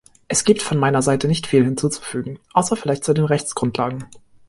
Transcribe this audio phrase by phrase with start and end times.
[0.27, 4.05] Es gibt von meiner Seite nicht viel hinzuzufügen, außer vielleicht zu den Rechtsgrundlagen.